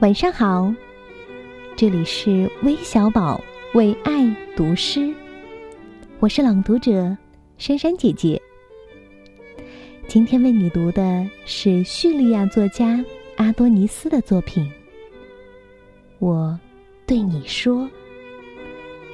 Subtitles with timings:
[0.00, 0.72] 晚上好，
[1.76, 3.42] 这里是微小宝
[3.74, 5.12] 为爱读诗，
[6.20, 7.16] 我是朗读者
[7.56, 8.40] 珊珊姐姐。
[10.06, 13.04] 今天为你读的是叙利亚作家
[13.38, 14.70] 阿多尼斯的作品。
[16.20, 16.56] 我
[17.04, 17.90] 对你说，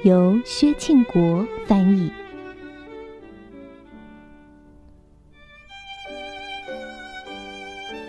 [0.03, 2.11] 由薛庆国翻译。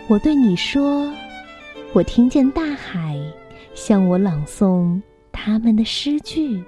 [0.08, 1.10] 我对你说。
[1.92, 3.18] 我听见大海
[3.74, 5.00] 向我朗诵
[5.32, 6.62] 他们的诗句，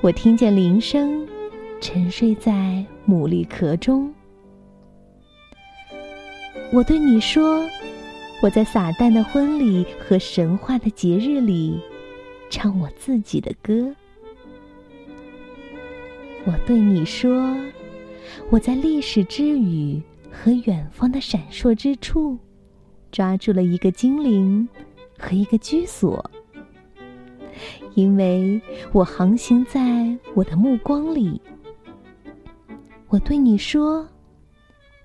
[0.00, 1.26] 我听见铃声
[1.82, 4.12] 沉睡在牡蛎壳中。
[6.72, 7.62] 我对你说，
[8.42, 11.78] 我在撒旦的婚礼和神话的节日里
[12.48, 13.94] 唱我自己的歌。
[16.46, 17.54] 我对你说，
[18.48, 22.38] 我在历史之语和远方的闪烁之处。
[23.10, 24.68] 抓住了一个精灵
[25.18, 26.30] 和一个居所，
[27.94, 28.60] 因为
[28.92, 31.40] 我航行在我的目光里。
[33.08, 34.06] 我对你说，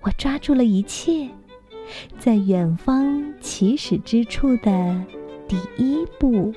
[0.02, 1.28] 我抓住了一切，
[2.18, 5.04] 在远方起始之处的
[5.48, 6.52] 第一步。